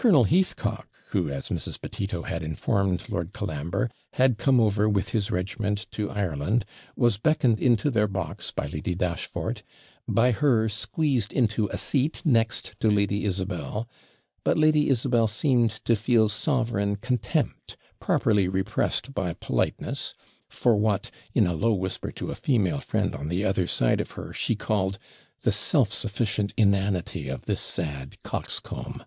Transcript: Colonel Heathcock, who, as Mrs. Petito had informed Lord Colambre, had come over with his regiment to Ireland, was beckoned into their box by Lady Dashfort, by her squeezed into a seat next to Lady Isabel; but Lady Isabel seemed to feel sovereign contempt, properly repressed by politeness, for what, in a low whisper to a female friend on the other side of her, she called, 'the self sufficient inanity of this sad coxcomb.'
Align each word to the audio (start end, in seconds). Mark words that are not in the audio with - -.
Colonel 0.00 0.26
Heathcock, 0.26 0.86
who, 1.08 1.28
as 1.28 1.48
Mrs. 1.48 1.80
Petito 1.80 2.22
had 2.22 2.44
informed 2.44 3.08
Lord 3.08 3.32
Colambre, 3.32 3.90
had 4.12 4.38
come 4.38 4.60
over 4.60 4.88
with 4.88 5.08
his 5.08 5.32
regiment 5.32 5.88
to 5.90 6.08
Ireland, 6.08 6.64
was 6.94 7.16
beckoned 7.18 7.58
into 7.58 7.90
their 7.90 8.06
box 8.06 8.52
by 8.52 8.68
Lady 8.68 8.94
Dashfort, 8.94 9.64
by 10.06 10.30
her 10.30 10.68
squeezed 10.68 11.32
into 11.32 11.66
a 11.72 11.78
seat 11.78 12.22
next 12.24 12.78
to 12.78 12.88
Lady 12.92 13.24
Isabel; 13.24 13.88
but 14.44 14.56
Lady 14.56 14.88
Isabel 14.88 15.26
seemed 15.26 15.70
to 15.84 15.96
feel 15.96 16.28
sovereign 16.28 16.94
contempt, 16.94 17.76
properly 17.98 18.46
repressed 18.46 19.12
by 19.12 19.32
politeness, 19.32 20.14
for 20.48 20.76
what, 20.76 21.10
in 21.34 21.44
a 21.44 21.54
low 21.54 21.74
whisper 21.74 22.12
to 22.12 22.30
a 22.30 22.36
female 22.36 22.78
friend 22.78 23.16
on 23.16 23.26
the 23.26 23.44
other 23.44 23.66
side 23.66 24.00
of 24.00 24.12
her, 24.12 24.32
she 24.32 24.54
called, 24.54 24.96
'the 25.42 25.50
self 25.50 25.92
sufficient 25.92 26.54
inanity 26.56 27.26
of 27.28 27.46
this 27.46 27.60
sad 27.60 28.14
coxcomb.' 28.22 29.02